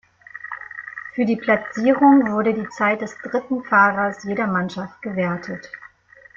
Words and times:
Für 1.13 1.25
die 1.25 1.35
Platzierung 1.35 2.31
wurde 2.31 2.55
die 2.55 2.67
Zeit 2.69 3.01
des 3.01 3.15
dritten 3.21 3.63
Fahrers 3.63 4.23
jeder 4.23 4.47
Mannschaft 4.47 4.99
gewertet. 5.03 5.69